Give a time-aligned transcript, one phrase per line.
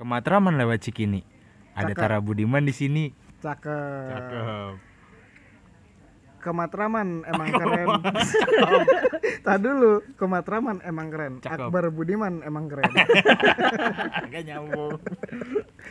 [0.00, 1.20] Ke Matraman lewat Cikini.
[1.76, 2.00] Ada Cakep.
[2.00, 3.12] Tara Budiman di sini.
[3.44, 4.08] Cakep.
[4.08, 4.72] Cakep.
[6.40, 7.88] Ke Matraman emang keren.
[9.44, 11.32] Tadi dulu, ke Matraman emang keren.
[11.44, 11.68] Cakep.
[11.68, 12.88] Akbar Budiman emang keren.
[14.24, 14.96] Agak nyambung.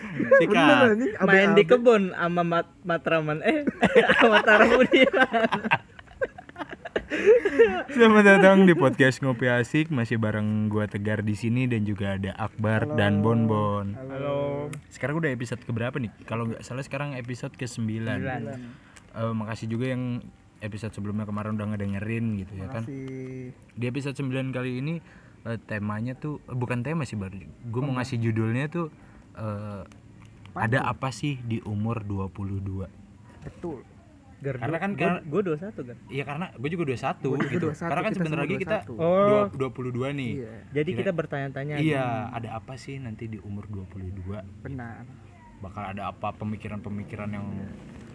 [0.09, 0.89] Bener Sikat.
[0.89, 3.61] anjing, main di kebun sama Mat Matraman eh
[4.25, 5.29] sama Tara Budiman
[7.89, 9.89] Selamat datang di podcast Ngopi Asik.
[9.89, 13.97] Masih bareng gua Tegar di sini dan juga ada Akbar dan Bonbon.
[13.97, 16.13] halo Sekarang udah episode keberapa nih?
[16.29, 18.05] Kalau nggak salah sekarang episode ke-9.
[18.05, 20.21] Eh, makasih juga yang
[20.61, 22.85] episode sebelumnya kemarin udah ngedengerin gitu ya kan.
[22.85, 22.97] Si
[23.73, 25.01] Di episode 9 kali ini
[25.49, 27.33] eh, temanya tuh eh, bukan tema sih Bar.
[27.73, 28.93] Gue mau ngasih judulnya tuh
[29.33, 29.81] eh,
[30.53, 32.85] ada apa sih di umur 22?
[33.39, 33.81] betul.
[34.39, 37.67] Karena kan gue dua satu kan Iya karena gue juga 21 juga gitu.
[37.69, 38.95] 21, Karena kan sebentar lagi kita 21.
[38.95, 39.45] Oh.
[39.51, 40.31] dua- 22 nih.
[40.37, 44.39] Iya, jadi kita bertanya-tanya Iya, ada apa sih nanti di umur 22?
[44.61, 45.03] benar.
[45.59, 47.47] Bakal ada apa pemikiran-pemikiran yang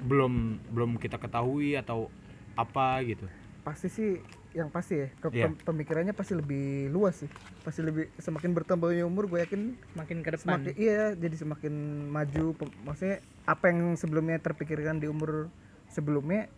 [0.02, 0.32] belum
[0.68, 2.08] belum kita ketahui atau
[2.54, 3.28] apa gitu.
[3.60, 4.10] Pasti sih
[4.52, 5.44] yang pasti ya, ke- Iya.
[5.46, 7.30] pem- pemikirannya pasti lebih luas sih.
[7.60, 11.74] Pasti lebih semakin bertambahnya umur gue yakin makin ke depan semakin iya jadi semakin
[12.06, 15.48] maju maksudnya apa yang sebelumnya terpikirkan di umur
[15.94, 16.50] sebelumnya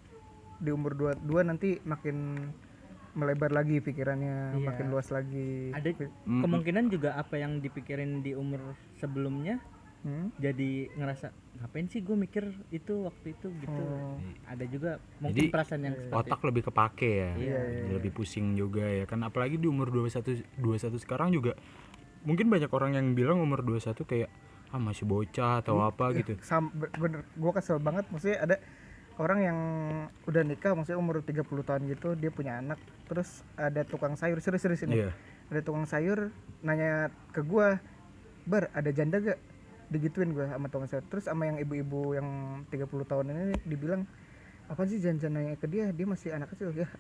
[0.57, 2.49] di umur 22 nanti makin
[3.13, 4.67] melebar lagi pikirannya Iya.
[4.67, 5.69] makin luas lagi.
[5.71, 5.93] Ada
[6.25, 8.61] kemungkinan juga apa yang dipikirin di umur
[8.95, 9.61] sebelumnya
[9.99, 10.31] Hmm?
[10.39, 13.51] jadi ngerasa ngapain sih gue mikir itu waktu itu?
[13.51, 13.83] Gitu.
[13.83, 14.15] Oh.
[14.47, 17.31] ada juga mungkin Jadi, perasaan yang seperti Otak lebih kepake ya.
[17.35, 19.03] Iya, Lebih pusing juga ya.
[19.03, 21.59] Kan apalagi di umur 21 21 sekarang juga
[22.23, 24.31] mungkin banyak orang yang bilang umur 21 kayak
[24.69, 26.39] ah masih bocah atau apa gitu.
[26.39, 27.27] Sam, be- bener.
[27.35, 28.07] Gue kesel banget.
[28.07, 28.57] Maksudnya ada
[29.17, 29.59] orang yang
[30.29, 32.77] udah nikah maksudnya umur 30 tahun gitu dia punya anak
[33.09, 34.41] terus ada tukang sayur.
[34.41, 35.05] Serius-serius ini.
[35.05, 35.11] Iya.
[35.47, 36.35] ada tukang sayur
[36.67, 37.79] nanya ke gua
[38.45, 39.39] bar ada janda gak?
[39.87, 41.05] Digituin gua sama tukang sayur.
[41.09, 42.29] Terus sama yang ibu-ibu yang
[42.69, 44.03] 30 tahun ini dibilang
[44.67, 45.95] apa sih jangan nanya ke dia?
[45.95, 46.75] Dia masih anak kecil.
[46.75, 46.91] Ya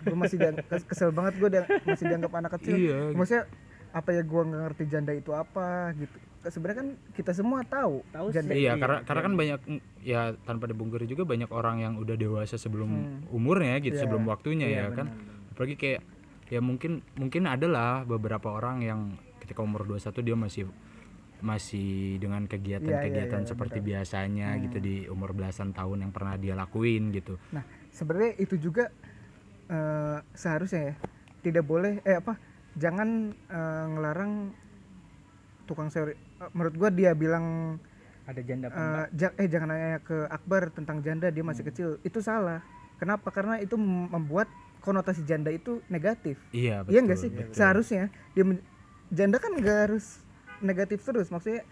[0.00, 0.36] gue masih
[0.90, 1.48] kesel banget gue
[1.86, 2.74] masih dianggap anak kecil.
[2.74, 3.12] Iya.
[3.12, 3.44] maksudnya
[3.90, 8.26] apa ya gua nggak ngerti janda itu apa gitu sebenarnya kan kita semua tahu Tahu
[8.32, 12.16] janda Iya, karena karena kan banyak mm, ya tanpa dibungkiri juga banyak orang yang udah
[12.16, 14.08] dewasa sebelum umurnya gitu, Iya.
[14.08, 15.06] sebelum waktunya Iya, ya kan.
[15.52, 16.00] Apalagi kayak
[16.48, 19.00] ya mungkin mungkin adalah beberapa orang yang
[19.44, 20.64] ketika umur 21 dia masih
[21.40, 26.52] masih dengan kegiatan-kegiatan iya, iya, seperti biasanya gitu di umur belasan tahun yang pernah dia
[26.52, 27.40] lakuin gitu.
[27.52, 28.92] Nah, sebenarnya itu juga
[29.68, 30.94] eh, seharusnya ya
[31.40, 32.36] tidak boleh eh apa
[32.76, 34.52] jangan eh, ngelarang
[35.64, 36.12] tukang sayur.
[36.50, 37.76] Menurut gua dia bilang
[38.24, 41.88] ada janda eh, ja- eh jangan nanya ke Akbar tentang janda dia masih kecil.
[42.00, 42.64] Itu salah.
[42.96, 43.28] Kenapa?
[43.28, 44.48] Karena itu mem- membuat
[44.80, 46.40] konotasi janda itu negatif.
[46.50, 46.92] Iya, betul.
[46.96, 47.28] Iya enggak sih?
[47.28, 47.52] betul.
[47.52, 48.44] Seharusnya dia
[49.10, 50.24] janda kan enggak harus
[50.60, 51.28] negatif terus.
[51.28, 51.66] Maksudnya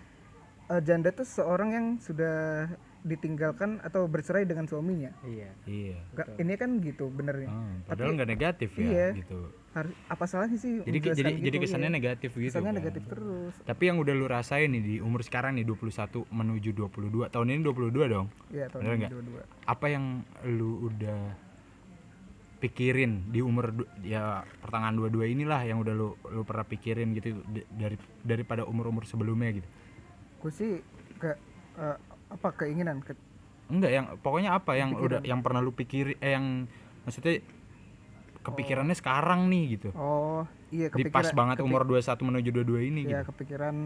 [0.69, 2.69] eh, janda tuh seorang yang sudah
[3.01, 5.15] ditinggalkan atau bercerai dengan suaminya.
[5.23, 5.99] iya Iya.
[6.11, 7.47] Nggak- ini kan gitu benernya.
[7.47, 9.07] Ah, padahal nggak negatif ya iya.
[9.15, 9.55] gitu.
[9.69, 11.97] harus apa salahnya sih Jadi jadi gitu, jadi kesannya iya.
[11.97, 12.51] negatif gitu.
[12.51, 12.79] kesannya kan.
[12.83, 17.29] negatif terus Tapi yang udah lu rasain nih di umur sekarang nih 21 menuju 22.
[17.29, 18.27] Tahun ini 22 dong.
[18.51, 19.13] ya tahun Bener ini nggak?
[19.15, 20.05] dua-dua Apa yang
[20.49, 21.21] lu udah
[22.59, 23.71] pikirin di umur
[24.03, 27.39] ya pertengahan 22 inilah yang udah lu lu pernah pikirin gitu
[27.71, 29.69] dari daripada umur-umur sebelumnya gitu.
[30.39, 30.73] gue sih
[31.17, 31.39] ke
[31.79, 31.97] eh,
[32.29, 33.13] apa keinginan ke,
[33.67, 36.65] Enggak yang pokoknya apa yang udah yang pernah lu pikirin eh yang
[37.03, 37.45] maksudnya
[38.41, 39.89] kepikirannya sekarang nih gitu.
[39.93, 43.29] oh iya Di kepikiran pas banget kepi- umur 21 menuju 22 ini ya gitu.
[43.31, 43.77] kepikiran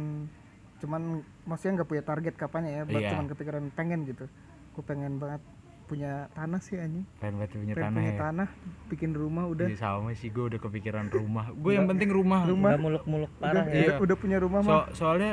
[0.79, 1.03] cuman
[1.45, 3.11] maksudnya nggak punya target kapannya ya buat Iya.
[3.11, 4.27] cuman kepikiran pengen gitu
[4.73, 5.43] gue pengen banget
[5.85, 8.21] punya tanah sih anjing Pengen banget punya pengen tanah punya ya.
[8.21, 8.49] tanah
[8.89, 11.51] bikin rumah udah Iya sama sih gue udah kepikiran rumah.
[11.53, 12.43] Gue yang penting rumah.
[12.43, 13.83] udah muluk-muluk udah, parah ya Iya.
[13.85, 15.33] udah, udah punya rumah So, mah soalnya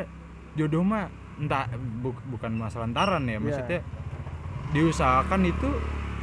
[0.54, 1.06] jodoh mah
[1.40, 1.66] entah
[1.98, 3.32] bu- bukan masalah antaran Iya.
[3.32, 3.80] ya, maksudnya
[4.70, 5.70] diusahakan itu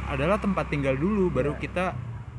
[0.07, 1.91] adalah tempat tinggal dulu baru kita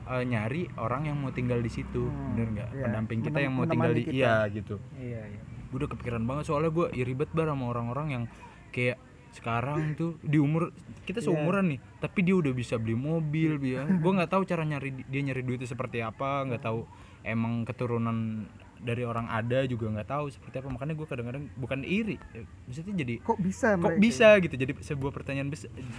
[0.09, 2.01] eh, nyari orang yang mau tinggal di situ.
[2.01, 2.69] Hmm, Bener nggak?
[2.71, 2.83] iya.
[2.83, 4.15] Pendamping kita Menem- yang mau tinggal di kita.
[4.15, 4.75] iya gitu.
[4.97, 8.25] iya iya Gue udah kepikiran banget soalnya gue iri banget sama orang-orang yang
[8.71, 8.97] kayak
[9.29, 10.73] sekarang tuh di umur
[11.05, 11.29] kita Iya.
[11.29, 15.21] seumuran nih tapi dia udah bisa beli mobil dia gue nggak tahu cara nyari dia
[15.21, 16.89] nyari duitnya seperti apa nggak tahu
[17.27, 18.49] emang keturunan
[18.83, 20.69] dari orang ada juga nggak tahu seperti apa.
[20.71, 22.17] Makanya gue kadang-kadang bukan iri.
[22.35, 24.01] Eh, maksudnya jadi kok bisa kok mereka?
[24.01, 24.55] bisa gitu?
[24.59, 25.49] Jadi sebuah pertanyaan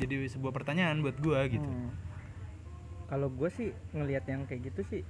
[0.02, 1.70] jadi sebuah pertanyaan buat gue gitu.
[1.70, 1.92] Hmm.
[3.10, 5.02] kalau gue sih ngelihat yang kayak gitu sih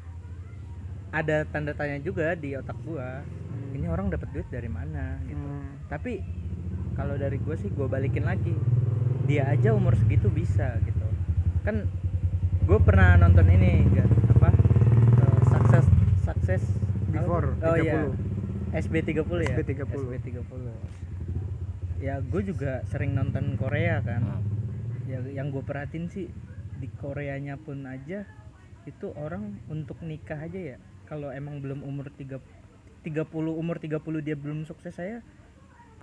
[1.12, 3.28] ada tanda tanya juga di otak gua
[3.76, 5.20] ini orang dapat duit dari mana?
[5.28, 5.36] gitu.
[5.44, 5.84] Hmm.
[5.92, 6.24] tapi
[7.00, 8.52] kalau dari gue sih gue balikin lagi.
[9.24, 11.08] Dia aja umur segitu bisa gitu.
[11.64, 11.88] Kan
[12.68, 14.50] gue pernah nonton ini gak apa?
[14.52, 15.86] Eh, sukses
[16.28, 16.64] sukses
[17.10, 18.06] Before oh iya.
[18.10, 18.80] 30.
[18.86, 19.56] SB 30 ya?
[19.58, 19.90] SB 30.
[19.90, 20.14] SB
[20.46, 21.00] 30
[22.00, 24.24] ya gue juga sering nonton Korea kan.
[24.24, 24.42] Nah,
[25.06, 26.32] ya yang gue perhatiin sih
[26.80, 28.24] di Koreanya pun aja
[28.88, 30.78] itu orang untuk nikah aja ya.
[31.06, 32.40] Kalau emang belum umur 3
[33.04, 35.24] 30 umur 30 dia belum sukses saya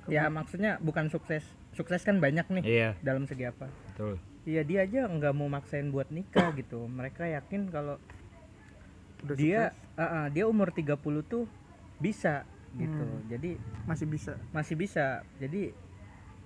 [0.06, 1.42] ya maksudnya bukan sukses.
[1.74, 2.90] Sukses kan banyak nih iya.
[3.00, 3.68] dalam segi apa.
[3.92, 4.20] Betul.
[4.46, 6.86] Iya dia aja nggak mau maksain buat nikah gitu.
[6.86, 7.98] Mereka yakin kalau
[9.24, 10.96] Udah dia sukses, ah, ah, dia umur 30
[11.26, 11.44] tuh
[11.96, 12.44] bisa
[12.76, 13.04] gitu.
[13.04, 13.24] Hmm.
[13.32, 13.56] jadi
[13.88, 14.36] masih bisa.
[14.52, 15.24] masih bisa.
[15.40, 15.72] Jadi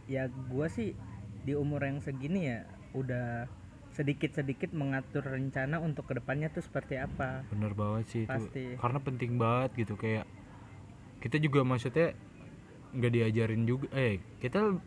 [0.07, 0.95] ya gua sih
[1.43, 3.51] di umur yang segini ya udah
[3.91, 7.43] sedikit-sedikit mengatur rencana untuk ke depannya tuh seperti apa.
[7.51, 8.31] Bener banget sih itu.
[8.31, 8.65] Pasti.
[8.79, 10.25] karena penting banget gitu kayak
[11.21, 12.15] kita juga maksudnya
[12.91, 14.79] nggak diajarin juga eh kita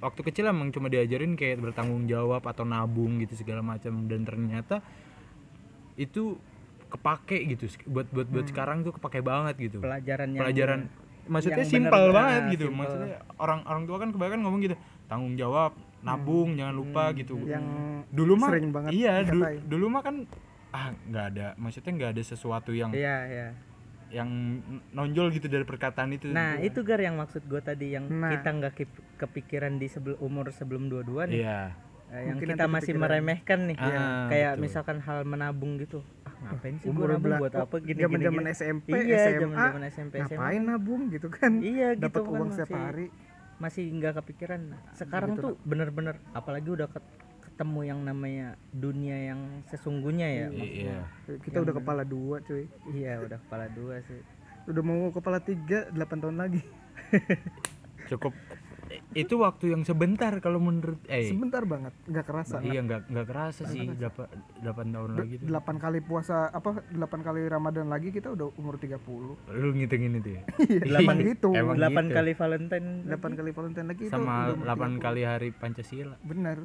[0.00, 4.04] waktu kecil emang cuma diajarin kayak bertanggung jawab atau nabung gitu segala macam.
[4.04, 4.84] Dan ternyata
[5.96, 6.36] itu
[6.94, 7.64] kepake gitu.
[7.84, 9.78] Buat buat buat sekarang tuh kepake banget gitu.
[9.78, 10.78] Pelajaran yang pelajaran.
[11.24, 12.68] Maksudnya simpel banget gitu.
[12.68, 12.78] simple.
[12.78, 17.16] maksudnya orang orang tua kan kebanyakan ngomong gitu tanggung jawab nabung jangan lupa Hmm.
[17.16, 17.34] gitu.
[17.42, 17.64] Yang
[18.08, 20.16] dulu mah sering banget iya du- dulu mah kan
[20.70, 23.48] ah nggak ada maksudnya nggak ada sesuatu yang iya iya.
[24.12, 24.28] yang
[24.90, 26.28] nonjol gitu dari perkataan itu.
[26.28, 28.30] Nah itu gar yang maksud gue tadi yang Nah.
[28.30, 31.72] kita nggak kep- kepikiran di sebelum umur sebelum dua-dua nih iya
[32.16, 33.02] yang Mungkin kita masih kepikiran.
[33.02, 34.62] meremehkan nih Ah, kayak betul.
[34.62, 35.98] misalkan hal menabung gitu.
[36.22, 37.34] Ah ngapain sih gue umur nabung?
[37.38, 38.44] buat apa gini zaman zaman.
[38.48, 41.52] SMP iya SMA zaman zaman SMP SMA ngapain nabung gitu kan?
[41.56, 43.06] Iya gitu dapat kan uang setiap masih- hari.
[43.56, 44.60] masih nggak kepikiran.
[44.92, 47.14] Sekarang Gitu, tuh bener-bener apalagi udah ket-
[47.44, 50.46] ketemu yang namanya dunia yang sesungguhnya ya.
[50.50, 50.98] Iya
[51.38, 52.66] kita udah kepala dua cuy.
[52.90, 54.20] Iya udah kepala dua sih.
[54.64, 56.62] Udah mau kepala tiga delapan tahun lagi.
[58.04, 58.34] Cukup
[59.14, 61.30] itu waktu yang sebentar kalau menurut eh.
[61.30, 64.26] Sebentar banget nggak kerasa iya nggak nggak kerasa sih delapan
[64.60, 65.46] delapan tahun lagi tuh.
[65.48, 68.98] delapan kali puasa apa delapan kali ramadan lagi kita udah umur 30
[69.54, 70.42] lu ngitungin itu ya?
[70.90, 71.48] Delapan gitu.
[71.54, 72.16] Emang delapan gitu.
[72.18, 75.04] kali Valentine delapan kali valentine lagi itu sama delapan 30.
[75.06, 76.16] kali hari pancasila.
[76.26, 76.58] Benar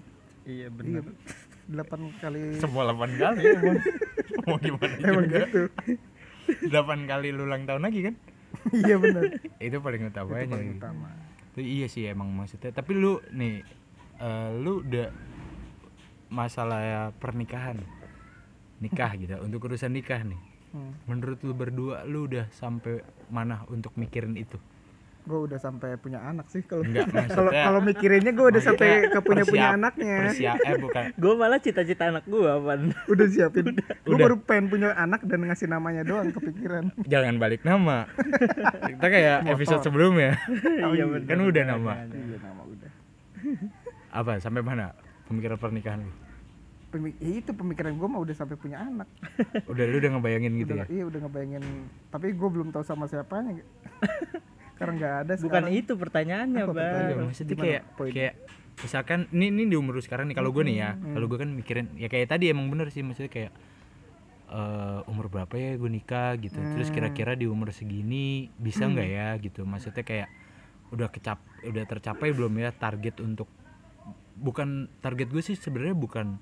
[0.50, 1.02] iya iya
[1.72, 2.42] delapan kali.
[2.58, 3.78] Semua delapan kali emang.
[4.50, 5.40] Mau gimana emang juga?
[5.46, 5.62] gitu.
[6.66, 8.16] Delapan kali lu ulang tahun lagi kan?
[8.74, 9.24] Iya benar
[9.62, 10.80] itu paling itu utamanya paling gitu.
[10.82, 11.10] utama.
[11.14, 12.70] Itu iya sih emang maksudnya.
[12.70, 13.66] Tapi lu nih
[14.22, 15.10] eh, lu udah
[16.30, 17.82] masalah ya pernikahan.
[18.80, 20.50] Nikah gitu untuk urusan nikah nih.
[20.70, 20.94] Hmm.
[21.10, 23.02] menurut lu berdua lu udah sampai
[23.34, 24.62] mana untuk mikirin itu
[25.30, 26.82] gue udah sampai punya anak sih kalau
[27.38, 30.34] kalau kalau mikirinnya gue udah sampai ke punya punya anaknya.
[30.34, 31.04] persiap eh bukan.
[31.22, 33.78] Gue malah cita-cita anak gue apaan udah siapin.
[33.78, 36.90] Gue baru pengen punya anak dan ngasih namanya doang kepikiran.
[37.06, 38.10] Jangan balik nama.
[38.90, 40.42] Kita kayak episode sebelumnya.
[40.66, 41.94] Iya kan udah nama.
[42.10, 42.92] Iya nama udah.
[44.10, 44.98] Apa sampai mana
[45.30, 46.14] pemikiran pernikahan lu?
[46.90, 49.06] Pemi- ya itu pemikiran gue mah udah sampai punya anak.
[49.70, 50.90] Udah lu udah ngebayangin gitu udah, ya?
[50.90, 51.64] iya udah ngebayangin.
[52.10, 53.62] Tapi gue belum tahu sama siapanya
[54.80, 55.72] karena nggak ada bukan sekarang.
[55.76, 56.80] itu pertanyaannya Apa bang.
[56.80, 57.26] Iya, pertanyaan?
[57.28, 58.12] maksudnya kayak poin?
[58.12, 58.34] kayak
[58.80, 61.92] misalkan ini ini di umur sekarang nih kalau gue nih ya kalau gue kan mikirin
[61.94, 63.52] ya kayak tadi emang bener sih maksudnya kayak
[64.50, 69.28] eh umur berapa ya gue nikah gitu terus kira-kira di umur segini bisa nggak ya
[69.38, 69.62] gitu?
[69.62, 70.30] Maksudnya kayak
[70.90, 73.46] udah kecap udah tercapai belum ya target untuk
[74.34, 76.40] bukan target gue sih sebenarnya bukan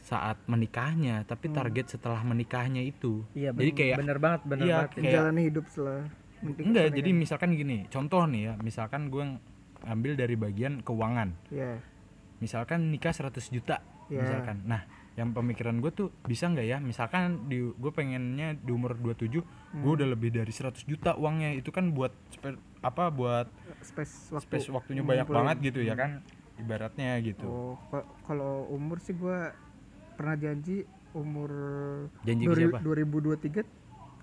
[0.00, 3.24] saat menikahnya tapi target setelah menikahnya itu.
[3.32, 4.90] Iya jadi kayak bener banget bener iya, banget.
[4.92, 6.00] kayak- menjalani hidup setelah
[6.40, 9.24] enggak jadi misalkan gini contoh nih ya misalkan gue
[9.80, 11.32] ambil dari bagian keuangan.
[11.48, 11.80] Ya
[12.40, 14.24] misalkan nikah 100 juta Ya.
[14.26, 14.64] misalkan.
[14.64, 14.82] Nah
[15.14, 16.78] yang pemikiran gue tuh bisa nggak ya?
[16.80, 19.40] Misalkan di gue pengennya di umur 27
[19.76, 21.54] gue udah lebih dari 100 juta uangnya.
[21.54, 23.46] Itu kan buat spe- apa buat
[23.84, 26.24] space waktu space waktunya banyak banget gitu ya kan
[26.56, 27.46] ibaratnya gitu.
[27.46, 27.76] Oh
[28.24, 29.52] kalau umur sih gue
[30.16, 31.50] pernah janji umur
[32.22, 32.78] Janji ke siapa?
[32.82, 33.79] 2023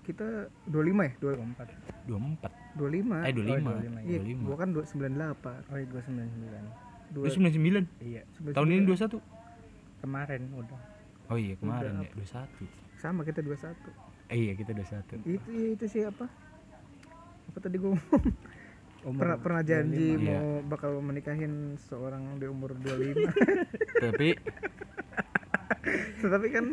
[0.08, 0.26] kita
[0.64, 0.72] 25
[1.04, 1.68] ya Dua- 24
[2.08, 6.00] 24 25 eh 25 Oh, 25, iya 25 gua kan dua- 98 oh iya gue
[6.00, 9.20] 99 dua lu 99 iya tahun ini 21
[10.00, 10.80] kemarin udah
[11.28, 13.76] oh iya kemarin ya 21 sama kita 21
[14.28, 16.24] eh iya kita 21 itu iya, itu sih apa
[17.46, 18.56] apa tadi gue ngomong
[18.98, 20.26] Umur pernah pernah janji 25.
[20.26, 23.14] mau bakal menikahin seorang di umur 25
[24.02, 24.28] tapi
[26.18, 26.66] tetapi kan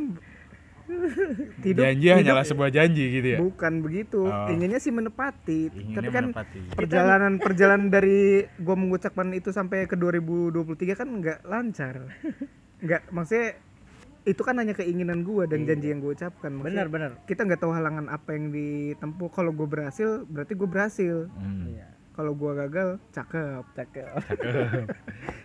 [1.66, 3.40] hidup, janji hanyalah sebuah janji gitu ya?
[3.42, 4.22] Bukan begitu.
[4.26, 4.48] Oh.
[4.50, 5.74] inginnya sih menepati.
[5.74, 6.60] Inginnya tapi kan menepati.
[6.78, 11.96] perjalanan perjalanan dari gua mengucapkan itu sampai ke 2023 kan nggak lancar.
[12.82, 13.58] Nggak maksudnya
[14.26, 16.50] itu kan hanya keinginan gua dan janji yang gue ucapkan.
[16.62, 19.30] Bener bener kita nggak tahu halangan apa yang ditempuh.
[19.34, 21.16] Kalau gue berhasil berarti gue berhasil.
[21.34, 21.70] Hmm.
[21.70, 21.88] iya.
[22.16, 23.64] Kalau gua gagal cakep.
[23.76, 24.08] Cakep.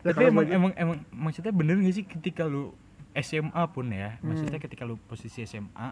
[0.06, 2.70] Ya, tapi emang, emang emang maksudnya bener gak sih ketika lu
[3.14, 4.16] SMA pun ya.
[4.20, 5.90] Maksudnya ketika lu posisi SMA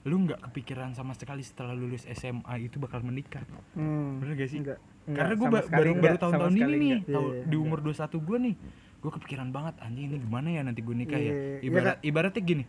[0.00, 3.44] lu nggak kepikiran sama sekali setelah lulus SMA itu bakal menikah.
[3.76, 4.16] Hmm.
[4.18, 4.58] bener gak sih?
[4.64, 7.78] Enggak Enggak, karena gue sekali baru enggak, baru tahun-tahun ini nih tahu Iya, di umur
[7.82, 8.54] 21 gue nih
[9.00, 12.42] gue kepikiran banget anjing ini gimana ya nanti gue nikah Iya, ya iya, ibarat ibaratnya
[12.44, 12.64] gini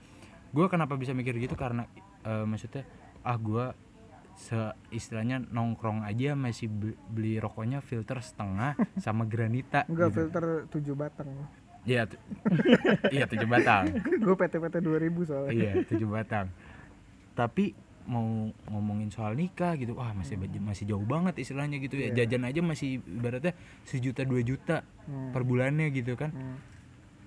[0.52, 1.56] gue kenapa bisa mikir gitu?
[1.56, 1.88] Karena
[2.24, 2.84] eh, maksudnya
[3.22, 3.66] ah gue
[4.34, 4.58] se
[4.90, 8.74] istilahnya nongkrong aja masih be- beli rokoknya filter setengah
[9.06, 10.18] sama granita enggak gitu.
[10.18, 11.30] filter 7 batang
[11.84, 12.06] iya
[13.16, 14.92] iya tujuh batang gue PT-PT 2000
[15.24, 16.48] soalnya iya tujuh batang
[17.32, 17.74] tapi
[18.04, 18.26] mau
[18.68, 22.26] ngomongin soal nikah gitu wah masih masih jauh banget istilahnya gitu ya Iya.
[22.26, 25.30] jajan aja masih ibaratnya sejuta dua juta Hmm.
[25.30, 26.58] per bulannya gitu kan Hmm.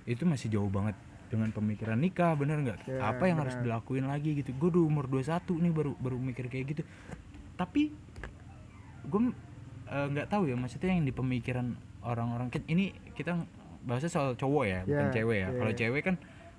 [0.04, 0.94] itu masih jauh banget
[1.26, 3.80] dengan pemikiran nikah bener nggak Ya, apa yang harus benar.
[3.80, 6.82] dilakuin lagi gitu gue udah umur 21 nih baru baru mikir kayak gitu
[7.54, 7.90] tapi
[9.04, 9.20] gue
[9.86, 13.34] eh, nggak tahu ya maksudnya yang di pemikiran orang-orang kan ini kita
[13.84, 15.76] bahasnya soal cowok ya bukan Ya, cewek ya ya, kalau ya.
[15.76, 16.14] cewek kan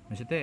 [0.05, 0.41] maksudnya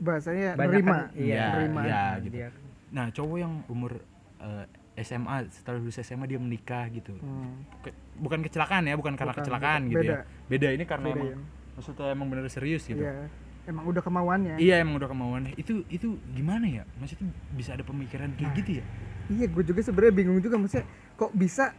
[0.00, 2.32] bahasanya Banyak nerima kan- iya, Ya, nerima ya, Nah, gitu.
[2.32, 2.54] dia-
[2.88, 3.92] nah cowok yang umur
[4.38, 4.64] eh,
[4.96, 7.62] SMA setelah lulus SMA dia menikah gitu Hmm.
[7.80, 9.92] Ke- bukan kecelakaan ya bukan karena Bukan, kecelakaan bukan.
[9.92, 10.14] gitu Beda.
[10.14, 11.36] ya beda ini karena Beda emang ya.
[11.74, 13.26] maksudnya emang bener serius gitu Iya.
[13.64, 14.56] Emang udah kemauannya.
[14.56, 18.56] Iya emang udah kemauannya itu itu gimana ya maksudnya bisa ada pemikiran kayak Nah.
[18.56, 18.84] gitu ya
[19.28, 21.76] Iya, gue juga sebenarnya bingung juga maksudnya kok bisa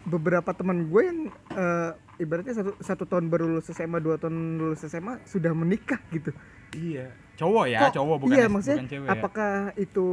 [0.00, 1.18] beberapa teman gue yang
[1.52, 6.32] eh, ibaratnya satu satu tahun baru lulus SMA, dua tahun lulus SMA sudah menikah gitu.
[6.72, 7.12] iya.
[7.36, 9.12] Cowok ya Kok- cowok bukan iya, maksudnya bukan cewek ya.
[9.16, 10.06] apakah itu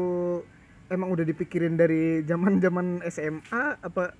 [0.87, 4.15] emang udah dipikirin dari zaman zaman SMA apa?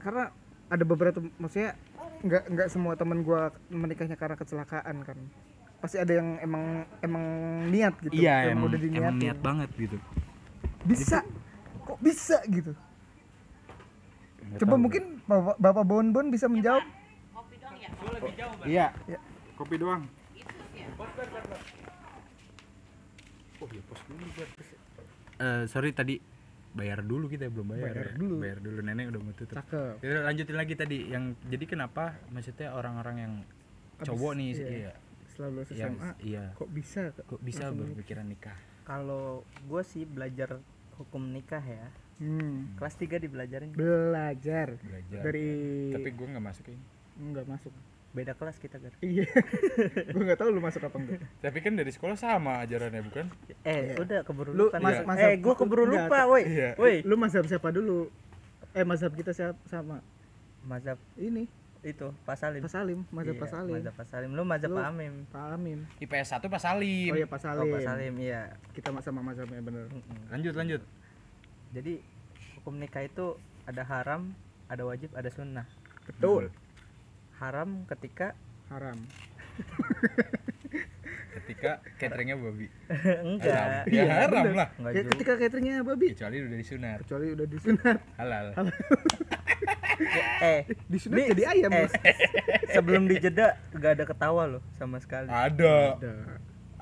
[0.00, 0.32] Karena
[0.68, 1.76] ada beberapa maksudnya
[2.24, 5.18] nggak nggak semua teman gue menikahnya karena kecelakaan kan.
[5.80, 6.64] Pasti ada yang emang
[7.02, 7.24] emang
[7.68, 9.96] niat gitu iya emang, udah emang diniatin niat banget gitu.
[10.84, 11.20] Bisa.
[11.82, 12.72] Kok bisa gitu
[14.54, 14.80] coba tahu.
[14.80, 16.84] mungkin bapak, bapak Bon Bon bisa menjawab
[18.64, 19.18] iya Ya.
[19.54, 20.06] kopi doang
[23.58, 24.24] oh iya pos dulu
[25.34, 26.22] Eh, sorry tadi
[26.72, 28.14] bayar dulu kita belum bayar, Bayar ya.
[28.14, 28.34] dulu.
[28.38, 32.70] bayar dulu nenek udah mau tutup cakep Yaudah, lanjutin lagi tadi yang jadi kenapa maksudnya
[32.70, 33.32] orang-orang yang
[33.98, 34.68] Abis- cowok nih iya.
[34.70, 34.92] iya,
[35.28, 40.62] selalu yang SMA iya kok bisa kok bisa berpikiran nikah kalau gue sih belajar
[40.96, 41.90] hukum nikah ya
[42.22, 42.78] hmm.
[42.78, 44.78] kelas 3 dibelajarin belajar.
[44.78, 45.20] Belajar.
[45.26, 45.46] Dari
[45.90, 46.78] tapi gue nggak masukin
[47.18, 47.74] nggak masuk.
[48.12, 48.92] Beda kelas kita gar.
[49.00, 49.24] Iya.
[50.12, 53.24] Gue nggak tahu lu masuk apa enggak tapi kan dari sekolah sama ajarannya bukan?
[53.64, 54.04] Eh Iya.
[54.04, 55.08] udah keburu Lu lupa mas- nih.
[55.08, 56.42] masa- eh gue keburu lupa woi.
[56.44, 56.70] Iya.
[56.76, 57.00] woi.
[57.08, 58.12] Lu mazhab siapa dulu?
[58.76, 60.04] Eh mazhab kita siapa sama.
[60.68, 61.48] Mazhab ini.
[61.82, 62.62] itu Pak Salim.
[62.62, 63.74] Pak Salim mazhab Iya, Pak Salim.
[63.74, 64.30] mazhab Pak Salim.
[64.38, 65.78] Lu mazhab Lu- Pak Amim Pak Amin.
[65.98, 67.10] IPS 1 Pak Salim.
[67.10, 68.12] Oh iya Pak oh Salim Pak Salim.
[68.22, 68.40] Iya.
[68.70, 69.88] Kita sama mazhabnya bener.
[70.30, 70.82] Lanjut lanjut.
[71.72, 72.11] Jadi
[72.62, 73.34] hukum nikah itu
[73.66, 74.30] ada haram
[74.70, 75.66] ada wajib ada sunnah.
[76.06, 76.54] Betul.
[77.42, 78.38] Haram ketika
[78.70, 78.94] haram.
[81.32, 82.70] Ketika cateringnya babi.
[83.26, 83.88] Enggak.
[83.90, 84.54] Ya haram bener.
[84.54, 84.68] lah.
[84.78, 85.10] Enggak juga.
[85.10, 86.06] ketika cateringnya babi.
[86.14, 86.98] Kecuali udah disunat.
[87.02, 87.98] Kecuali udah disunat.
[88.14, 88.46] Halal.
[90.42, 91.92] Eh disunat Ini- jadi ayam eh, Bos.
[92.74, 95.30] sebelum dijeda nggak ada ketawa loh sama sekali.
[95.30, 95.98] Ada.
[95.98, 96.12] Ada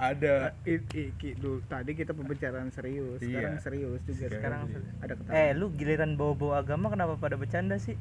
[0.00, 0.34] ada.
[0.62, 3.60] I, i- ki- dulu tadi kita pembicaraan serius sekarang Iya.
[3.60, 5.36] serius juga sekarang Sekarang ada ketawa.
[5.36, 7.94] Eh lu giliran bawa-bawa agama kenapa pada bercanda sih?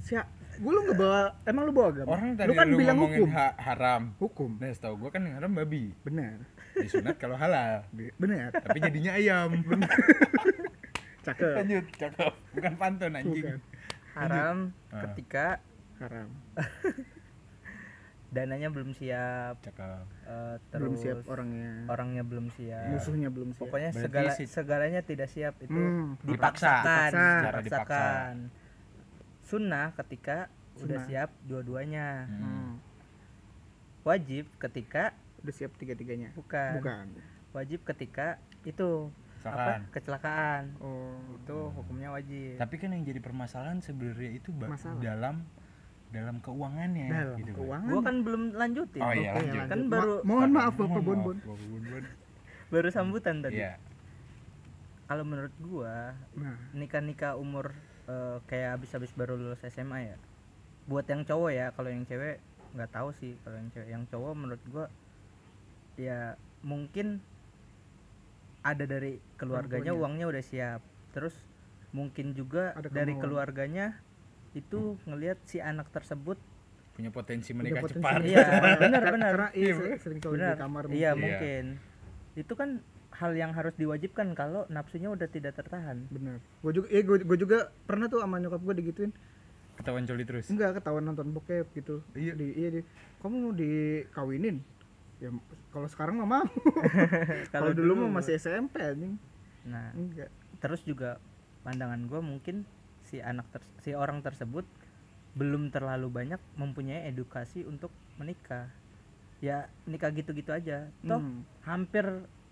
[0.00, 2.08] Siap gue lu nggak bawa emang lu bawa agama?
[2.10, 3.30] Orang tadi lu kan bilang ngomongin hukum.
[3.30, 4.02] ha- haram.
[4.16, 4.50] Hukum.
[4.56, 5.94] Nah setahu gue kan yang haram babi.
[6.00, 6.42] Benar.
[6.74, 7.86] Disunat kalau halal.
[7.88, 8.50] Be- benar.
[8.52, 9.54] Tapi jadinya ayam.
[11.24, 11.54] Cakep.
[11.56, 12.32] Lanjut cakep.
[12.52, 13.44] Bukan pantun anjing.
[13.46, 13.60] Bukan.
[14.14, 14.56] haram
[14.90, 15.62] ketika
[15.96, 16.26] haram
[18.28, 23.60] dananya belum siap cakep eh, terus belum siap orangnya orangnya belum siap musuhnya belum siap
[23.62, 26.12] pokoknya Berarti segala si- segalanya tidak siap itu Hmm.
[26.20, 26.84] Dipaksa.
[26.84, 27.16] dipaksakan Dipaksa.
[27.16, 27.62] Secara dipaksa.
[27.64, 28.34] dipaksakan
[29.42, 30.36] sunnah ketika
[30.76, 31.06] udah Sunnah.
[31.06, 32.38] siap dua-duanya Hmm.
[32.38, 32.72] Hmm.
[34.04, 37.04] wajib ketika udah siap tiga tiganya bukan, bukan
[37.50, 39.08] wajib ketika itu
[39.38, 39.80] Kecelakaan.
[39.80, 44.98] apa kecelakaan oh itu hukumnya wajib tapi kan yang jadi permasalahan sebenarnya itu Masalah.
[44.98, 45.36] dalam
[46.08, 47.58] dalam keuangannya dalam gitu kan.
[47.60, 47.90] keuangan.
[47.90, 49.02] Gua kan belum lanjutin.
[49.02, 49.64] Oh iya lanjut.
[49.66, 51.36] Kan Ma- baru- mohon maaf Mohon bapak bon maaf, bon.
[51.38, 52.04] Bapak Bon Bon.
[52.68, 53.58] baru sambutan tadi.
[53.58, 53.72] Iya.
[55.04, 56.56] Kalau menurut gua nah.
[56.72, 57.72] nikah nikah umur
[58.04, 60.16] eh, kayak habis-habis baru lulus SMA ya.
[60.84, 62.40] Buat yang cowok ya kalau yang cewek
[62.72, 63.88] nggak tahu sih kalau yang cewek.
[63.88, 64.86] Yang cowok menurut gua
[65.94, 67.20] ya mungkin
[68.60, 70.80] ada dari keluarganya uangnya udah siap.
[71.12, 71.36] Terus
[71.90, 73.22] mungkin juga Ada dari kemauan.
[73.22, 73.86] keluarganya
[74.52, 76.38] itu ngelihat si anak tersebut
[76.92, 78.20] punya potensi menikah potensi cepat.
[78.22, 78.42] Iya,
[78.74, 79.00] benar, benar.
[79.06, 81.12] karena iya, Iya, sering- benar di kamar iya Iya.
[81.14, 81.64] mungkin.
[82.34, 86.06] Itu kan hal yang harus diwajibkan kalau nafsunya udah tidak tertahan.
[86.08, 86.42] Benar.
[86.60, 89.12] Gue juga eh gue juga pernah tuh sama nyokap gue digituin.
[89.74, 90.50] Ketahuan coli terus?
[90.50, 92.02] Enggak ketahuan nonton bokep gitu.
[92.12, 92.34] Iya.
[92.34, 92.80] di iya di
[93.18, 94.56] kamu mau dikawinin?
[95.18, 95.30] Ya
[95.70, 96.46] kalau sekarang mah mau.
[97.54, 99.14] Kalau dulu mah masih SMP anjing.
[99.64, 100.30] Nah enggak.
[100.58, 101.22] terus juga
[101.62, 102.66] pandangan gue mungkin
[103.08, 104.68] si anak ters- si orang tersebut
[105.32, 108.68] belum terlalu banyak mempunyai edukasi untuk menikah.
[109.40, 110.90] Ya nikah gitu-gitu aja.
[111.00, 111.40] Toh Hmm.
[111.62, 112.04] hampir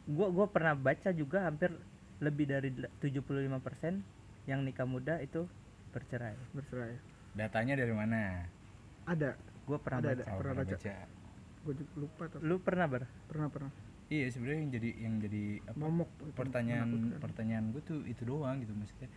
[0.09, 1.71] gua gua pernah baca juga hampir
[2.19, 4.01] lebih dari del- 75%
[4.47, 5.45] yang nikah muda itu
[5.91, 6.37] bercerai.
[6.53, 6.95] Bercerai.
[7.35, 8.47] Datanya dari mana?
[9.05, 9.35] Ada.
[9.65, 10.25] Gua pernah Ada, baca ada.
[10.25, 10.95] Oh, Pernah pernah baca.
[11.67, 13.73] gue juga lupa tuh lu pernah ber pernah pernah.
[14.07, 17.19] Iya sebenarnya yang jadi yang jadi apa, momok pertanyaan menakutkan.
[17.19, 19.11] pertanyaan gue tuh itu doang gitu maksudnya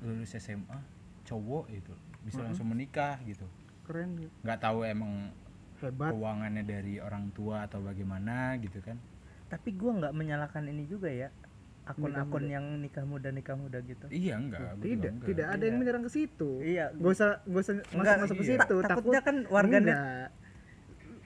[0.00, 0.78] lulus SMA
[1.22, 2.46] cowok itu bisa Mm-mm.
[2.48, 3.44] langsung menikah gitu
[3.82, 4.32] keren gitu.
[4.42, 5.32] nggak tahu emang
[5.78, 8.98] hebat keuangannya dari orang tua atau bagaimana gitu kan
[9.48, 11.28] tapi gua nggak menyalahkan ini juga ya
[11.84, 15.26] akun-akun yang nikah muda nikah muda gitu iya enggak tidak enggak.
[15.26, 15.80] tidak ada yang Iya.
[15.80, 18.50] menyerang ke situ iya gak usah gak usah masuk masuk ke iya.
[18.54, 19.96] situ Ta- takutnya kan warganet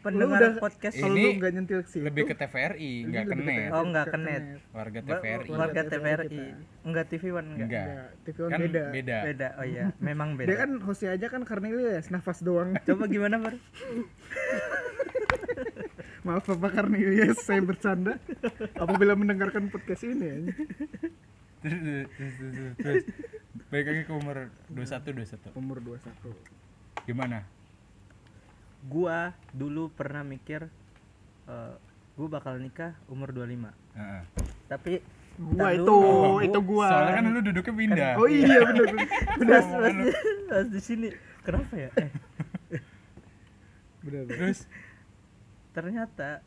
[0.03, 0.11] Enggak.
[0.19, 3.37] pendengar udah- podcast Ini lu nggak nyentil ke situ lebih ke TVRI ini enggak ke
[3.37, 3.71] net.
[3.71, 4.43] Oh, nggak Ke net.
[4.69, 6.41] warga TVRI warga warga TVRI
[6.83, 7.87] enggak TV One enggak Enggak.
[7.87, 8.83] Enggak, TV One kan beda.
[8.91, 12.75] beda beda oh iya memang beda Dia kan hostnya aja kan Cornelius, nafas doang.
[12.85, 13.55] coba gimana ber
[16.23, 18.15] Maaf Bapak Cornelius, saya bercanda.
[18.77, 20.39] Apabila mendengarkan podcast ini ya.
[21.61, 21.79] terus
[22.11, 23.05] terus terus, terus,
[23.69, 24.37] balik lagi ke umur
[24.69, 25.15] 21
[25.49, 26.35] 21 Umur 21.
[27.05, 27.47] gimana
[28.83, 30.67] gua dulu pernah mikir
[31.47, 31.73] eh
[32.13, 34.23] gua bakal nikah umur 25 Heeh.
[34.69, 34.93] tapi
[35.33, 36.45] Gua itu, dulu.
[36.45, 36.89] itu gua.
[36.93, 38.87] soalnya kan lu duduknya pindah Oh iya bener.
[39.49, 41.09] pas, pas, di, sini
[41.41, 42.11] kenapa ya eh,
[44.05, 44.29] bener.
[44.29, 44.69] terus
[45.73, 46.45] ternyata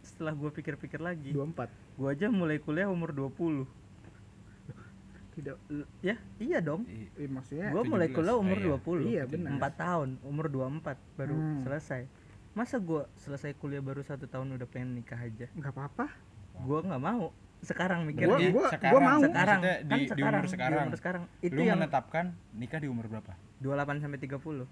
[0.00, 1.68] setelah gua pikir-pikir lagi 24.
[2.00, 3.68] gua aja mulai kuliah umur 20
[5.32, 5.56] Tidak
[6.00, 8.14] ya iya dong i- eh, maksudnya gua mulai 17.
[8.14, 8.66] kuliah umur iya.
[8.68, 9.50] 20 Iya, benar.
[9.56, 11.62] 4 tahun umur 24 baru Hmm.
[11.62, 12.02] selesai
[12.52, 16.06] masa gua selesai kuliah baru satu tahun udah pengen nikah aja nggak apa-apa.
[16.58, 19.20] gua nggak mau sekarang Gua- mikirnya Berarti gua- sekarang, gua mau.
[19.22, 22.24] sekarang maksudnya kan di, di sekarang umur sekarang, di umur sekarang itu lu yang menetapkan
[22.52, 24.66] nikah di umur berapa 28 sampai 30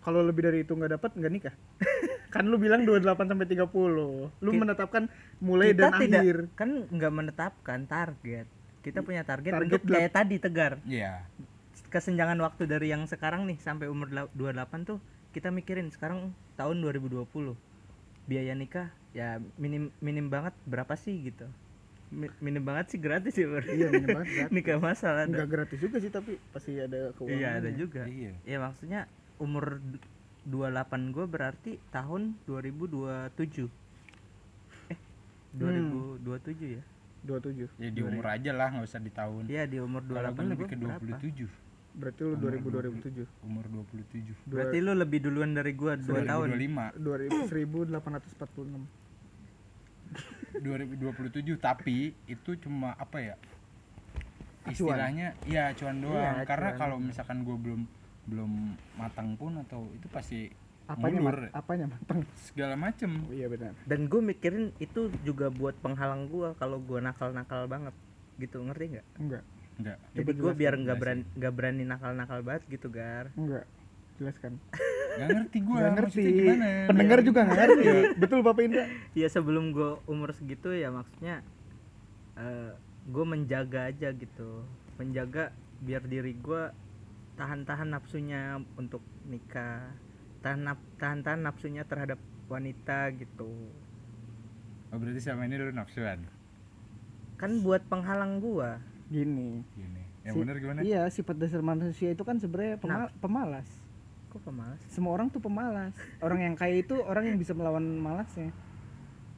[0.00, 1.54] Kalau lebih dari itu nggak dapat nggak nikah.
[2.34, 3.70] kan lu bilang 28 sampai 30.
[4.34, 5.06] Lu Ki- menetapkan
[5.38, 6.36] mulai kita dan tidak akhir.
[6.54, 8.46] kan nggak menetapkan target
[8.82, 10.72] kita punya target, Target untuk kayak tadi tegar.
[10.82, 11.22] Iya.
[11.88, 14.98] Kesenjangan waktu dari yang sekarang nih sampai umur dela- 28 tuh
[15.30, 17.54] kita mikirin sekarang tahun 2020
[18.22, 21.46] biaya nikah ya minim minim banget berapa sih gitu.
[22.08, 23.64] Mi- minim banget sih gratis ya Bro.
[23.64, 24.52] Iya, minim banget, gratis.
[24.56, 27.34] nikah masalah Nggak gratis juga sih tapi pasti ada keuangan.
[27.34, 28.02] iya ada juga.
[28.04, 28.32] Iya.
[28.42, 29.00] Ya maksudnya
[29.38, 30.02] umur d-
[30.44, 33.70] 28 gue berarti tahun 2027
[34.88, 34.98] eh
[35.54, 36.18] 2027
[36.68, 36.82] ya
[37.22, 37.70] 27.
[37.78, 40.44] ya di umur aja lah nggak usah di tahun iya di umur kalau 28 gue
[40.44, 41.18] lebih gua ke berapa?
[41.22, 41.46] 27
[41.92, 42.72] Berarti lu 2000
[43.04, 43.44] 2007.
[43.44, 49.02] umur 27 berarti lu lebih duluan dari gua 2 tahun 2025 2000 1846.
[50.62, 53.36] 2027 tapi itu cuma apa ya
[54.62, 54.70] Acuan.
[54.70, 57.82] istilahnya ya acuan doang Iya, karena kalau misalkan gue belum
[58.22, 58.50] belum
[58.94, 60.46] matang pun atau itu pasti
[60.84, 62.18] Apanya mundur mat- apanya matang?
[62.42, 63.72] segala macem Oh, iya benar.
[63.82, 67.94] dan gue mikirin itu juga buat penghalang gua kalau gua nakal-nakal banget
[68.36, 69.42] gitu ngerti nggak Enggak.
[69.74, 73.64] enggak jadi gue biar nggak berani nggak berani nakal-nakal banget gitu gar Enggak.
[74.14, 74.52] Jelaskan.
[75.12, 76.24] nggak ngerti gue Enggak ngerti.
[76.86, 77.84] Pendengar juga enggak ngerti.
[78.16, 78.84] Betul Bapak Indra?
[79.12, 81.40] ya sebelum gue umur segitu ya maksudnya
[83.04, 84.62] gue menjaga aja gitu
[84.94, 86.62] menjaga biar diri gue
[87.34, 88.40] tahan-tahan nafsunya
[88.74, 89.90] untuk nikah
[90.42, 93.48] tahan naf- tahan-tahan nafsunya terhadap wanita gitu
[94.88, 96.26] oh, berarti selama ini lu nafsuan
[97.36, 99.60] kan buat penghalang gua Gini.
[99.70, 103.66] gini yang Si- bener gimana Iya, sifat dasar manusia itu kan sebenarnya pema- pemalas.
[104.28, 105.92] kok pemalas Semua orang tuh pemalas.
[106.18, 108.48] Orang yang kaya itu orang yang bisa melawan malasnya.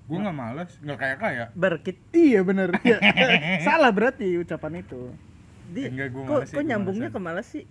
[0.04, 2.68] gue nggak males nggak kayak kaya berkit Iya benar.
[2.84, 3.00] Iya.
[3.60, 5.10] Salah berarti ucapan itu.
[5.66, 7.64] di Enggak, gua kok, kok nyambungnya ke malas sih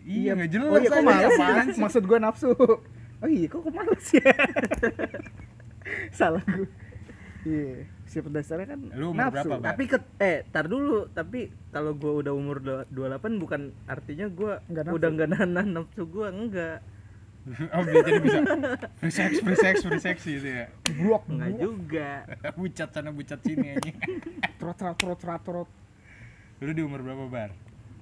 [0.00, 1.80] iya nggak jelas Oh iya kok apaan sih?
[1.80, 2.50] Maksud gua nafsu.
[3.18, 4.32] Oh iya kok kok malas ya?
[6.12, 6.68] Salah gua.
[7.44, 9.44] Iya, sifat dasarnya kan Lu umur nafsu.
[9.44, 14.26] berapa, tapi ke eh tar dulu tapi kalau gua udah umur dua- 28 bukan artinya
[14.26, 14.96] gua Nggak nafsu.
[14.96, 16.80] udah nggak nahan nafsu gua enggak
[17.44, 18.38] oh dia jadi bisa
[18.96, 22.10] free sex free sex free sex gitu ya Blok, enggak juga
[22.56, 23.92] bucat sana bucat sini aja
[24.56, 25.68] trot trot trot trot trot.
[26.58, 27.50] lu di umur berapa bar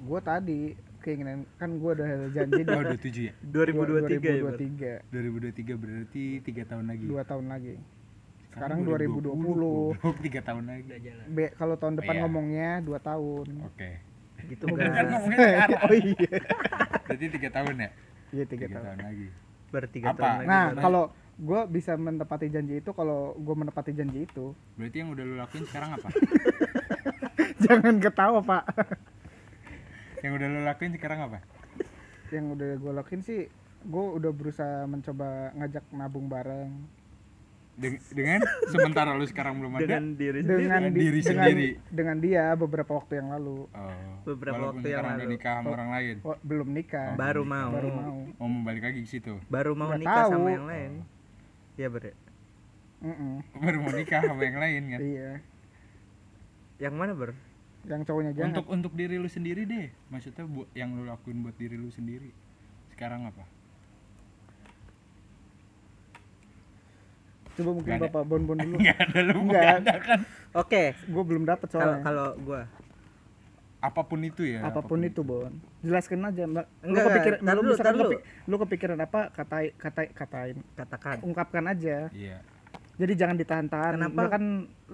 [0.01, 0.71] Gua tadi
[1.03, 4.55] keinginan kan gua udah janji oh 27 ya 2023 ya Bar?
[4.55, 7.75] 2023 2023 berarti tiga tahun lagi dua tahun lagi.
[8.49, 9.97] Sekarang 2020 2020.
[9.97, 12.21] goblok, tiga tahun lagi udah jalan Be, kalau tahun depan Iya.
[12.23, 13.47] ngomongnya dua tahun.
[13.65, 13.91] oke
[14.45, 16.31] gitu kan kan ngomongnya sekarang oh iya.
[17.03, 17.91] berarti tiga tahun ya
[18.31, 18.87] Iya tiga tiga tahun.
[18.87, 19.27] tahun lagi
[19.69, 20.19] bertiga Apa?
[20.19, 24.97] tahun lagi Nah, kalau gue bisa menepati janji itu kalau gue menepati janji itu berarti
[24.97, 26.09] yang udah lu lakuin sekarang apa
[27.65, 28.63] jangan ketawa pak
[30.23, 31.39] yang udah lu lakuin sekarang apa?
[32.29, 33.41] Yang udah gue lakuin sih
[33.83, 36.71] gue udah berusaha mencoba ngajak nabung bareng.
[37.73, 39.83] Deng- dengan sementara lu sekarang belum ada?
[39.83, 40.61] Dengan diri sendiri.
[40.61, 41.69] Dengan Dengan di- diri dengan, sendiri.
[41.89, 43.65] dengan dia beberapa waktu yang lalu.
[43.67, 43.93] Oh,
[44.25, 45.33] Beberapa walaupun waktu yang sekarang udah lalu.
[45.35, 46.17] nikah sama orang lain?
[46.23, 47.09] oh, belum nikah.
[47.17, 47.71] Baru mau.
[47.73, 48.17] Baru mau.
[48.31, 49.35] Mau mau balik lagi ke situ?
[49.49, 50.53] Baru mau Nggak nikah sama tahu.
[50.53, 50.93] yang lain.
[51.75, 52.05] Ya ber
[53.03, 53.35] Mm-mm.
[53.59, 55.01] baru mau nikah sama yang lain kan?
[55.03, 55.31] Iya.
[56.79, 57.31] Yang mana ber
[57.83, 59.91] yang cowoknya jangan untuk untuk diri lu sendiri deh.
[60.09, 62.31] Maksudnya buat yang lu lakuin buat diri lu sendiri.
[62.95, 63.43] Sekarang apa?
[67.53, 68.09] Coba mungkin Nggak ada.
[68.09, 68.77] bapak bon bon dulu.
[68.83, 69.77] Nggak ada lu Nggak.
[70.01, 70.21] kan?
[70.57, 72.01] Oke gue belum dapet soalnya.
[72.01, 72.63] kalau gua.
[73.83, 75.51] Apa pun itu ya apa pun itu bon.
[75.83, 76.67] Jelaskan aja mbak.
[76.81, 78.11] Lu Enggak, kepikiran lu dulu, misalkan dulu.
[78.47, 80.57] lu kepikiran apa katai katai katain.
[80.79, 81.17] Katakan.
[81.21, 82.07] Ungkapkan aja.
[82.15, 82.39] Iya.
[82.95, 83.93] Jadi jangan ditahan-tahan.
[83.99, 84.23] Kenapa?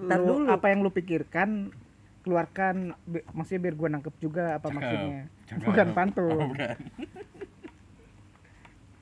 [0.09, 0.49] Tar lu, dulu.
[0.49, 1.69] apa yang lu pikirkan
[2.21, 4.75] keluarkan Bi- maksudnya biar gua nangkep juga apa Cakep.
[4.75, 5.19] maksudnya.
[5.45, 5.65] Cakep.
[5.65, 6.77] bukan Oh, pantun bukan.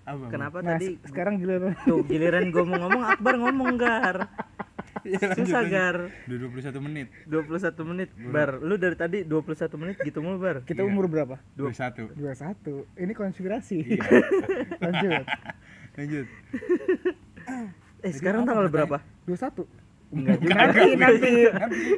[0.05, 0.31] apa Bang?
[0.31, 0.87] kenapa nah tadi?
[0.87, 4.17] se- sekarang giliran tuh giliran gua mau ngomong Akbar ngomong gar.
[5.07, 5.71] Lanjut, susah lanjut.
[5.71, 5.97] gar.
[6.27, 7.07] Udah 21 menit.
[7.23, 8.09] 21 menit.
[8.25, 10.57] Bar lu dari tadi 21 menit gitu mulu bar.
[10.61, 10.89] Kita Iya.
[10.89, 11.39] umur berapa?
[11.53, 13.77] 21 21 ini konspirasi.
[13.87, 14.03] Iya.
[14.83, 15.25] Lanjut.
[15.95, 16.27] Lanjut.
[17.99, 18.99] Eh sekarang tanggal berapa?
[19.23, 19.63] 21
[20.07, 20.53] enggak juga.
[20.55, 21.31] Nanti nanti.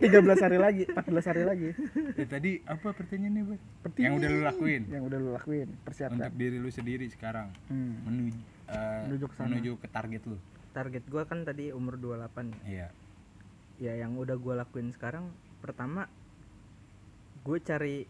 [0.01, 1.69] 13 hari lagi 14 hari lagi.
[2.17, 3.61] Eh, tadi apa pertanyaannya Bang?
[3.85, 4.05] Pertanyaan.
[4.05, 4.81] yang udah lu lakuin?
[4.89, 6.17] yang udah lu lakuin persiapkan.
[6.17, 7.53] Untuk diri lu sendiri sekarang.
[7.69, 8.01] Hmm.
[8.05, 9.47] menuju eh, Menuju ke sana.
[9.53, 10.37] menuju ke target lu.
[10.69, 12.89] Target gua kan tadi umur 28 iya.
[13.79, 16.07] Ya yang udah gua lakuin sekarang pertama
[17.39, 18.03] gue cari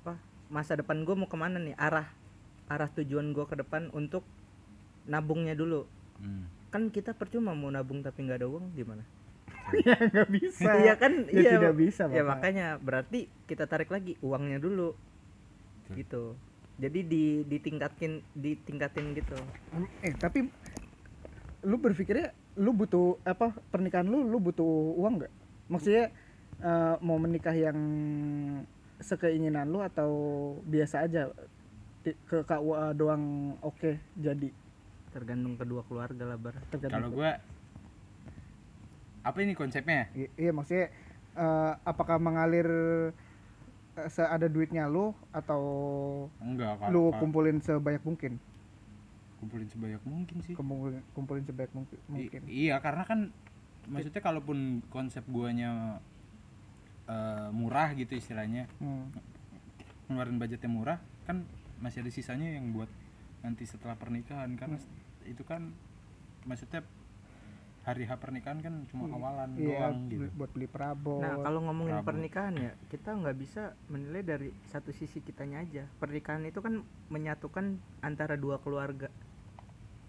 [0.00, 0.16] apa
[0.48, 1.76] masa depan gue mau ke mana nih?
[1.76, 2.08] Arah
[2.66, 4.22] arah tujuan gue ke depan untuk
[5.04, 5.84] nabungnya dulu.
[6.20, 6.46] Hmm.
[6.70, 9.02] Kan kita percuma mau nabung tapi nggak ada uang gimana?
[9.86, 10.70] Ya nggak bisa.
[10.82, 11.12] Iya kan?
[11.30, 11.50] Ya iya.
[11.58, 14.94] tidak bisa ya makanya berarti kita tarik lagi uangnya dulu.
[15.86, 15.94] Betul.
[15.98, 16.24] gitu.
[16.80, 19.38] Jadi di ditingkatin ditingkatin gitu.
[20.02, 20.48] Eh tapi
[21.66, 25.32] lu berpikirnya lu butuh apa pernikahan lu lu butuh uang nggak?
[25.70, 26.10] Maksudnya
[26.58, 27.78] eh, mau menikah yang
[28.98, 30.10] sekeinginan lu atau
[30.66, 31.30] biasa aja?
[32.00, 34.48] Ke KUA doang oke jadi
[35.10, 36.54] tergantung kedua keluarga lah bar.
[36.70, 37.38] Kalau gua
[39.20, 40.08] apa ini konsepnya?
[40.16, 40.88] I- iya maksudnya
[41.36, 42.66] eh, apakah mengalir
[43.96, 45.62] eh, seada duitnya lu atau
[46.40, 48.38] enggak lu kumpulin sebanyak mungkin?
[49.40, 50.54] Kumpulin sebanyak mungkin sih.
[50.56, 53.32] Kumpulin kumpulin sebanyak mungkin, I- iya karena kan
[53.88, 56.00] maksudnya kalaupun konsep guanya
[57.10, 59.10] eh, murah gitu istilahnya Hmm.
[60.06, 61.42] ngeluarin budgetnya murah kan
[61.80, 62.90] masih ada sisanya yang buat
[63.40, 64.76] nanti setelah pernikahan karena
[65.24, 65.72] itu kan
[66.44, 66.84] maksudnya
[67.80, 71.24] hari H pernikahan kan cuma awalan Iya, doang gitu buat beli perabot.
[71.24, 72.08] Nah kalau ngomongin Prabu.
[72.12, 75.88] pernikahan ya kita nggak bisa menilai dari satu sisi kitanya aja.
[75.96, 79.08] Pernikahan itu kan menyatukan antara dua keluarga,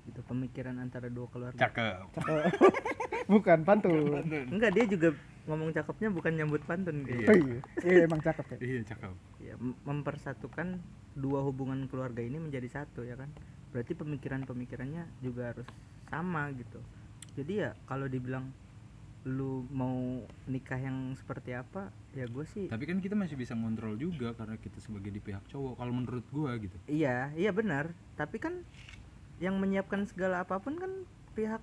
[0.04, 1.56] gitu pemikiran antara dua keluarga.
[1.56, 2.12] cakep
[3.32, 4.20] Bukan pantun.
[4.52, 5.10] Enggak dia juga
[5.48, 7.08] ngomong cakepnya bukan nyambut pantun.
[7.08, 7.58] Oh iya.
[7.82, 8.58] Iya emang cakep ya.
[8.60, 10.77] iya cakep Ya, mem- mempersatukan
[11.13, 13.27] dua hubungan keluarga ini menjadi satu ya kan.
[13.73, 15.67] Berarti pemikiran-pemikirannya juga harus
[16.08, 16.80] sama gitu.
[17.36, 18.51] Jadi ya kalau dibilang
[19.21, 23.93] lu mau nikah yang seperti apa ya gue sih tapi kan kita masih bisa ngontrol
[23.93, 27.93] juga karena kita sebagai di pihak cowok kalau menurut gua gitu Iya, iya benar.
[28.17, 28.65] Tapi kan
[29.38, 31.06] yang menyiapkan segala apa pun kan
[31.38, 31.62] pihak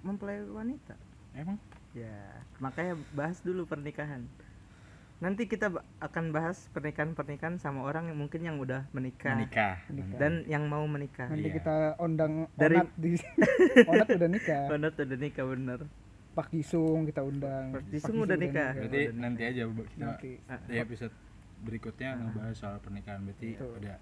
[0.00, 0.96] mempelai wanita.
[1.36, 1.60] emang
[1.92, 4.24] Ya, makanya bahas dulu pernikahan.
[5.24, 10.18] Nanti kita akan bahas pernikahan-pernikahan sama orang yang mungkin yang udah menikah, menikah Menikah.
[10.20, 11.32] dan yang mau menikah.
[11.32, 11.56] Nanti Iya.
[11.56, 13.10] kita undang Dari- Onat di
[13.90, 14.62] Onat udah nikah.
[14.68, 15.80] Tuh udah nikah bener.
[16.34, 17.72] Pak Jisung kita undang.
[17.72, 18.76] Pak Jisung udah nikah.
[18.76, 20.30] berarti nanti aja Bu, kita Nanti.
[20.68, 21.14] di episode
[21.64, 23.80] berikutnya ngebahas soal pernikahan berarti Betul.
[23.80, 23.96] udah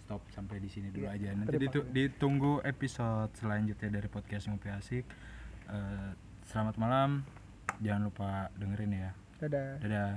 [0.00, 4.68] stop sampai di sini dulu Iya, aja nanti ditu- ditunggu episode selanjutnya dari podcast ngopi
[4.70, 5.04] asik
[5.64, 6.10] Eh,
[6.44, 7.24] selamat malam
[7.78, 9.80] jangan lupa dengerin ya Dadah.
[9.80, 10.12] dadah